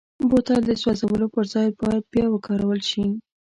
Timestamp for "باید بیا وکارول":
1.79-2.81